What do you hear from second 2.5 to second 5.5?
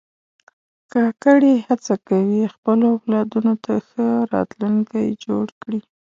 خپلو اولادونو ته ښه راتلونکی جوړ